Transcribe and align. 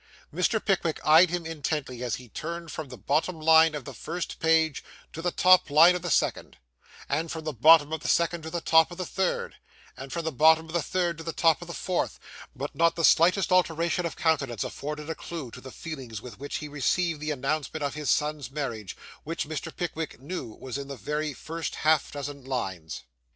Mr. 0.33 0.59
Pickwick 0.65 0.99
eyed 1.05 1.29
him 1.29 1.45
intently 1.45 2.01
as 2.03 2.15
he 2.15 2.27
turned 2.27 2.71
from 2.71 2.89
the 2.89 2.97
bottom 2.97 3.39
line 3.39 3.75
of 3.75 3.85
the 3.85 3.93
first 3.93 4.39
page 4.39 4.83
to 5.13 5.21
the 5.21 5.29
top 5.29 5.69
line 5.69 5.95
of 5.95 6.01
the 6.01 6.09
second, 6.09 6.57
and 7.07 7.31
from 7.31 7.43
the 7.43 7.53
bottom 7.53 7.93
of 7.93 7.99
the 8.01 8.07
second 8.07 8.41
to 8.41 8.49
the 8.49 8.61
top 8.61 8.89
of 8.89 8.97
the 8.97 9.05
third, 9.05 9.57
and 9.95 10.11
from 10.11 10.25
the 10.25 10.31
bottom 10.31 10.65
of 10.65 10.73
the 10.73 10.81
third 10.81 11.19
to 11.19 11.23
the 11.23 11.31
top 11.31 11.61
of 11.61 11.67
the 11.67 11.73
fourth; 11.75 12.17
but 12.55 12.73
not 12.73 12.95
the 12.95 13.05
slightest 13.05 13.51
alteration 13.51 14.03
of 14.03 14.15
countenance 14.15 14.63
afforded 14.63 15.07
a 15.07 15.13
clue 15.13 15.51
to 15.51 15.61
the 15.61 15.69
feelings 15.69 16.19
with 16.19 16.39
which 16.39 16.55
he 16.55 16.67
received 16.67 17.19
the 17.19 17.29
announcement 17.29 17.83
of 17.83 17.93
his 17.93 18.09
son's 18.09 18.49
marriage, 18.49 18.97
which 19.23 19.47
Mr. 19.47 19.71
Pickwick 19.75 20.19
knew 20.19 20.47
was 20.55 20.79
in 20.79 20.87
the 20.87 20.95
very 20.97 21.31
first 21.31 21.75
half 21.75 22.11
dozen 22.11 22.43
lines. 22.43 23.03